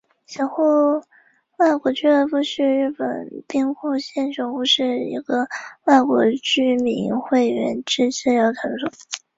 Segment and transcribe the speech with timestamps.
[0.25, 0.63] 神户
[1.59, 5.47] 外国俱乐部是日本兵库县神户市的一个
[5.83, 8.89] 外国居民会员制社交场所。